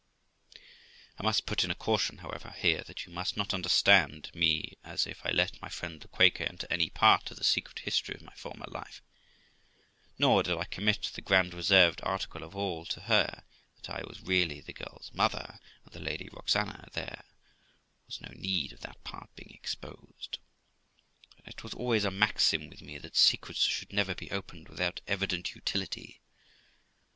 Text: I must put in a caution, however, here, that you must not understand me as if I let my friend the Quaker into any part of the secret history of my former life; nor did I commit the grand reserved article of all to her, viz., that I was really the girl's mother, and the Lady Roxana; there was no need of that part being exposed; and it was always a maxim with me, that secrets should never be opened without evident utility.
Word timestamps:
I 1.19 1.23
must 1.23 1.45
put 1.45 1.63
in 1.63 1.69
a 1.69 1.75
caution, 1.75 2.17
however, 2.17 2.55
here, 2.57 2.81
that 2.87 3.05
you 3.05 3.13
must 3.13 3.37
not 3.37 3.53
understand 3.53 4.31
me 4.33 4.75
as 4.83 5.05
if 5.05 5.23
I 5.23 5.29
let 5.29 5.61
my 5.61 5.69
friend 5.69 6.01
the 6.01 6.07
Quaker 6.07 6.43
into 6.43 6.73
any 6.73 6.89
part 6.89 7.29
of 7.29 7.37
the 7.37 7.43
secret 7.43 7.77
history 7.77 8.15
of 8.15 8.23
my 8.23 8.33
former 8.33 8.65
life; 8.69 9.03
nor 10.17 10.41
did 10.41 10.57
I 10.57 10.63
commit 10.65 11.03
the 11.13 11.21
grand 11.21 11.53
reserved 11.53 11.99
article 12.03 12.41
of 12.41 12.55
all 12.55 12.83
to 12.85 13.01
her, 13.01 13.43
viz., 13.75 13.83
that 13.83 13.89
I 13.91 14.01
was 14.07 14.21
really 14.23 14.59
the 14.59 14.73
girl's 14.73 15.11
mother, 15.13 15.59
and 15.85 15.93
the 15.93 15.99
Lady 15.99 16.29
Roxana; 16.33 16.87
there 16.93 17.23
was 18.07 18.19
no 18.21 18.29
need 18.33 18.73
of 18.73 18.79
that 18.79 19.03
part 19.03 19.29
being 19.35 19.51
exposed; 19.53 20.39
and 21.37 21.47
it 21.47 21.61
was 21.61 21.75
always 21.75 22.05
a 22.05 22.09
maxim 22.09 22.71
with 22.71 22.81
me, 22.81 22.97
that 22.97 23.15
secrets 23.15 23.61
should 23.61 23.93
never 23.93 24.15
be 24.15 24.31
opened 24.31 24.67
without 24.67 24.99
evident 25.05 25.53
utility. 25.53 26.21